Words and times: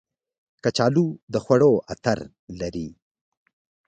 کچالو 0.63 1.05
د 1.33 1.35
خوړو 1.43 1.73
عطر 1.91 2.19
لري 2.59 2.89